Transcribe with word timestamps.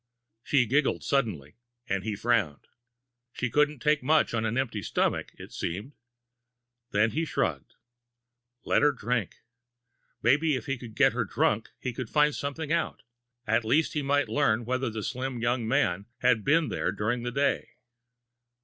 She 0.41 0.65
giggled 0.65 1.03
suddenly, 1.03 1.57
and 1.87 2.03
he 2.03 2.15
frowned. 2.15 2.65
She 3.33 3.51
couldn't 3.51 3.81
take 3.83 4.01
much 4.01 4.33
on 4.33 4.45
an 4.45 4.57
empty 4.57 4.81
stomach, 4.81 5.29
it 5.37 5.51
seemed. 5.51 5.93
Then 6.89 7.11
he 7.11 7.23
shrugged. 7.23 7.75
Let 8.63 8.81
her 8.81 8.93
drink 8.93 9.43
maybe 10.23 10.55
if 10.55 10.65
he 10.65 10.79
could 10.79 10.95
get 10.95 11.13
her 11.13 11.23
drunk, 11.23 11.69
he 11.79 11.93
could 11.93 12.09
find 12.09 12.33
something 12.33 12.71
out; 12.73 13.03
at 13.45 13.63
least 13.63 13.93
he 13.93 14.01
might 14.01 14.27
learn 14.27 14.65
whether 14.65 14.89
the 14.89 15.03
slim 15.03 15.39
young 15.39 15.67
man 15.67 16.07
had 16.21 16.43
been 16.43 16.69
there 16.69 16.91
during 16.91 17.21
the 17.21 17.31
day. 17.31 17.73